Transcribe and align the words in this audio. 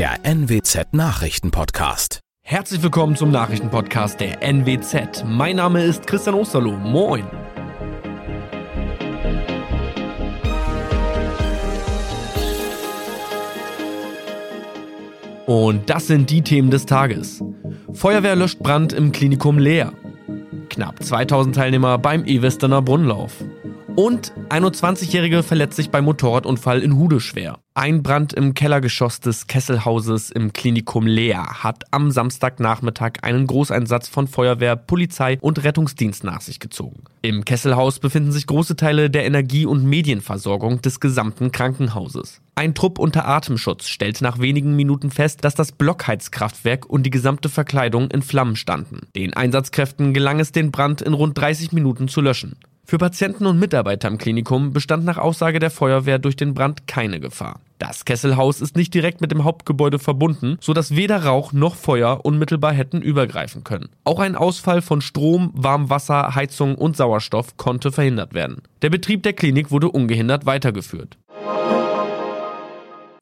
der 0.00 0.24
NWZ 0.24 0.94
Nachrichtenpodcast. 0.94 2.20
Herzlich 2.42 2.82
willkommen 2.82 3.16
zum 3.16 3.30
Nachrichtenpodcast 3.30 4.18
der 4.18 4.42
NWZ. 4.42 5.26
Mein 5.26 5.56
Name 5.56 5.84
ist 5.84 6.06
Christian 6.06 6.36
Osterloh. 6.36 6.78
Moin. 6.78 7.26
Und 15.44 15.90
das 15.90 16.06
sind 16.06 16.30
die 16.30 16.40
Themen 16.40 16.70
des 16.70 16.86
Tages. 16.86 17.44
Feuerwehr 17.92 18.36
löscht 18.36 18.60
Brand 18.60 18.94
im 18.94 19.12
Klinikum 19.12 19.58
Leer. 19.58 19.92
Knapp 20.70 21.04
2000 21.04 21.54
Teilnehmer 21.54 21.98
beim 21.98 22.24
E-Westerner 22.24 22.80
Brunnenlauf. 22.80 23.44
Und 24.00 24.32
21-Jährige 24.48 25.42
verletzt 25.42 25.76
sich 25.76 25.90
beim 25.90 26.06
Motorradunfall 26.06 26.82
in 26.82 26.96
Hude 26.96 27.20
schwer. 27.20 27.58
Ein 27.74 28.02
Brand 28.02 28.32
im 28.32 28.54
Kellergeschoss 28.54 29.20
des 29.20 29.46
Kesselhauses 29.46 30.30
im 30.30 30.54
Klinikum 30.54 31.06
Leer 31.06 31.62
hat 31.62 31.84
am 31.90 32.10
Samstagnachmittag 32.10 33.18
einen 33.20 33.46
Großeinsatz 33.46 34.08
von 34.08 34.26
Feuerwehr, 34.26 34.76
Polizei 34.76 35.36
und 35.42 35.64
Rettungsdienst 35.64 36.24
nach 36.24 36.40
sich 36.40 36.60
gezogen. 36.60 37.04
Im 37.20 37.44
Kesselhaus 37.44 37.98
befinden 37.98 38.32
sich 38.32 38.46
große 38.46 38.74
Teile 38.74 39.10
der 39.10 39.26
Energie- 39.26 39.66
und 39.66 39.84
Medienversorgung 39.84 40.80
des 40.80 41.00
gesamten 41.00 41.52
Krankenhauses. 41.52 42.40
Ein 42.54 42.74
Trupp 42.74 42.98
unter 42.98 43.28
Atemschutz 43.28 43.86
stellte 43.86 44.24
nach 44.24 44.38
wenigen 44.38 44.76
Minuten 44.76 45.10
fest, 45.10 45.44
dass 45.44 45.54
das 45.54 45.72
Blockheizkraftwerk 45.72 46.86
und 46.88 47.02
die 47.02 47.10
gesamte 47.10 47.50
Verkleidung 47.50 48.10
in 48.10 48.22
Flammen 48.22 48.56
standen. 48.56 49.00
Den 49.14 49.34
Einsatzkräften 49.34 50.14
gelang 50.14 50.40
es, 50.40 50.52
den 50.52 50.70
Brand 50.70 51.02
in 51.02 51.12
rund 51.12 51.36
30 51.36 51.72
Minuten 51.72 52.08
zu 52.08 52.22
löschen. 52.22 52.56
Für 52.90 52.98
Patienten 52.98 53.46
und 53.46 53.60
Mitarbeiter 53.60 54.08
im 54.08 54.18
Klinikum 54.18 54.72
bestand 54.72 55.04
nach 55.04 55.16
Aussage 55.16 55.60
der 55.60 55.70
Feuerwehr 55.70 56.18
durch 56.18 56.34
den 56.34 56.54
Brand 56.54 56.88
keine 56.88 57.20
Gefahr. 57.20 57.60
Das 57.78 58.04
Kesselhaus 58.04 58.60
ist 58.60 58.74
nicht 58.74 58.92
direkt 58.92 59.20
mit 59.20 59.30
dem 59.30 59.44
Hauptgebäude 59.44 60.00
verbunden, 60.00 60.58
sodass 60.60 60.96
weder 60.96 61.24
Rauch 61.24 61.52
noch 61.52 61.76
Feuer 61.76 62.24
unmittelbar 62.24 62.72
hätten 62.72 63.00
übergreifen 63.00 63.62
können. 63.62 63.90
Auch 64.02 64.18
ein 64.18 64.34
Ausfall 64.34 64.82
von 64.82 65.02
Strom, 65.02 65.52
Warmwasser, 65.54 66.34
Heizung 66.34 66.74
und 66.74 66.96
Sauerstoff 66.96 67.56
konnte 67.56 67.92
verhindert 67.92 68.34
werden. 68.34 68.60
Der 68.82 68.90
Betrieb 68.90 69.22
der 69.22 69.34
Klinik 69.34 69.70
wurde 69.70 69.88
ungehindert 69.88 70.44
weitergeführt. 70.44 71.16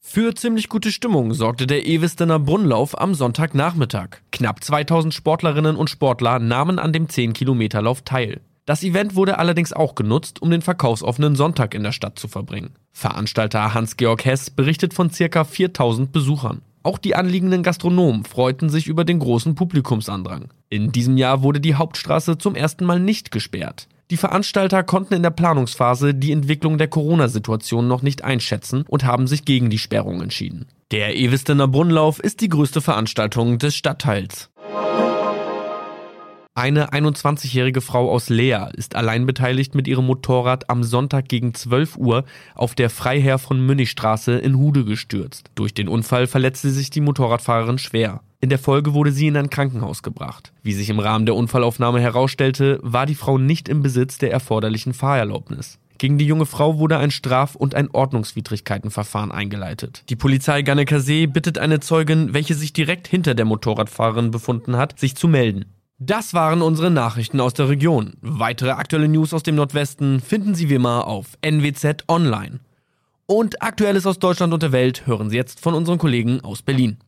Für 0.00 0.34
ziemlich 0.34 0.70
gute 0.70 0.90
Stimmung 0.90 1.34
sorgte 1.34 1.66
der 1.66 1.84
Ewistener 1.84 2.38
Brunnenlauf 2.38 2.98
am 2.98 3.12
Sonntagnachmittag. 3.12 4.22
Knapp 4.32 4.64
2000 4.64 5.12
Sportlerinnen 5.12 5.76
und 5.76 5.90
Sportler 5.90 6.38
nahmen 6.38 6.78
an 6.78 6.94
dem 6.94 7.06
10-Kilometer-Lauf 7.08 8.00
teil. 8.00 8.40
Das 8.68 8.84
Event 8.84 9.16
wurde 9.16 9.38
allerdings 9.38 9.72
auch 9.72 9.94
genutzt, 9.94 10.42
um 10.42 10.50
den 10.50 10.60
verkaufsoffenen 10.60 11.36
Sonntag 11.36 11.74
in 11.74 11.84
der 11.84 11.92
Stadt 11.92 12.18
zu 12.18 12.28
verbringen. 12.28 12.74
Veranstalter 12.92 13.72
Hans-Georg 13.72 14.26
Hess 14.26 14.50
berichtet 14.50 14.92
von 14.92 15.10
ca. 15.10 15.44
4000 15.44 16.12
Besuchern. 16.12 16.60
Auch 16.82 16.98
die 16.98 17.14
anliegenden 17.14 17.62
Gastronomen 17.62 18.26
freuten 18.26 18.68
sich 18.68 18.86
über 18.86 19.06
den 19.06 19.20
großen 19.20 19.54
Publikumsandrang. 19.54 20.52
In 20.68 20.92
diesem 20.92 21.16
Jahr 21.16 21.42
wurde 21.42 21.60
die 21.60 21.76
Hauptstraße 21.76 22.36
zum 22.36 22.54
ersten 22.54 22.84
Mal 22.84 23.00
nicht 23.00 23.30
gesperrt. 23.30 23.88
Die 24.10 24.18
Veranstalter 24.18 24.82
konnten 24.82 25.14
in 25.14 25.22
der 25.22 25.30
Planungsphase 25.30 26.12
die 26.12 26.32
Entwicklung 26.32 26.76
der 26.76 26.88
Corona-Situation 26.88 27.88
noch 27.88 28.02
nicht 28.02 28.22
einschätzen 28.22 28.84
und 28.86 29.02
haben 29.02 29.26
sich 29.26 29.46
gegen 29.46 29.70
die 29.70 29.78
Sperrung 29.78 30.20
entschieden. 30.20 30.66
Der 30.90 31.16
Ewistener 31.16 31.68
Brunnenlauf 31.68 32.18
ist 32.18 32.42
die 32.42 32.50
größte 32.50 32.82
Veranstaltung 32.82 33.56
des 33.58 33.76
Stadtteils. 33.76 34.50
Eine 36.58 36.90
21-jährige 36.90 37.80
Frau 37.80 38.10
aus 38.10 38.30
Leer 38.30 38.72
ist 38.74 38.96
allein 38.96 39.26
beteiligt 39.26 39.76
mit 39.76 39.86
ihrem 39.86 40.06
Motorrad 40.06 40.68
am 40.68 40.82
Sonntag 40.82 41.28
gegen 41.28 41.54
12 41.54 41.96
Uhr 41.96 42.24
auf 42.56 42.74
der 42.74 42.90
Freiherr 42.90 43.38
von 43.38 43.64
Münnichstraße 43.64 44.32
in 44.32 44.58
Hude 44.58 44.84
gestürzt. 44.84 45.52
Durch 45.54 45.72
den 45.72 45.86
Unfall 45.86 46.26
verletzte 46.26 46.70
sich 46.70 46.90
die 46.90 47.00
Motorradfahrerin 47.00 47.78
schwer. 47.78 48.22
In 48.40 48.48
der 48.48 48.58
Folge 48.58 48.92
wurde 48.92 49.12
sie 49.12 49.28
in 49.28 49.36
ein 49.36 49.50
Krankenhaus 49.50 50.02
gebracht. 50.02 50.52
Wie 50.64 50.72
sich 50.72 50.90
im 50.90 50.98
Rahmen 50.98 51.26
der 51.26 51.36
Unfallaufnahme 51.36 52.00
herausstellte, 52.00 52.80
war 52.82 53.06
die 53.06 53.14
Frau 53.14 53.38
nicht 53.38 53.68
im 53.68 53.80
Besitz 53.80 54.18
der 54.18 54.32
erforderlichen 54.32 54.94
Fahrerlaubnis. 54.94 55.78
Gegen 55.98 56.18
die 56.18 56.26
junge 56.26 56.46
Frau 56.46 56.80
wurde 56.80 56.98
ein 56.98 57.12
Straf- 57.12 57.54
und 57.54 57.76
ein 57.76 57.88
Ordnungswidrigkeitenverfahren 57.92 59.30
eingeleitet. 59.30 60.02
Die 60.08 60.16
Polizei 60.16 60.62
Gannekasee 60.62 61.26
bittet 61.26 61.56
eine 61.56 61.78
Zeugin, 61.78 62.34
welche 62.34 62.54
sich 62.54 62.72
direkt 62.72 63.06
hinter 63.06 63.36
der 63.36 63.44
Motorradfahrerin 63.44 64.32
befunden 64.32 64.76
hat, 64.76 64.98
sich 64.98 65.14
zu 65.14 65.28
melden. 65.28 65.77
Das 66.00 66.32
waren 66.32 66.62
unsere 66.62 66.92
Nachrichten 66.92 67.40
aus 67.40 67.54
der 67.54 67.68
Region. 67.68 68.12
Weitere 68.20 68.70
aktuelle 68.70 69.08
News 69.08 69.34
aus 69.34 69.42
dem 69.42 69.56
Nordwesten 69.56 70.20
finden 70.20 70.54
Sie 70.54 70.70
wie 70.70 70.74
immer 70.74 71.08
auf 71.08 71.36
NWZ 71.42 72.04
Online. 72.06 72.60
Und 73.26 73.60
Aktuelles 73.62 74.06
aus 74.06 74.20
Deutschland 74.20 74.54
und 74.54 74.62
der 74.62 74.70
Welt 74.70 75.08
hören 75.08 75.28
Sie 75.28 75.36
jetzt 75.36 75.58
von 75.58 75.74
unseren 75.74 75.98
Kollegen 75.98 76.40
aus 76.40 76.62
Berlin. 76.62 76.96